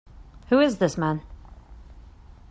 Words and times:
Who 0.49 0.59
is 0.59 0.79
this 0.79 0.97
man? 0.97 1.21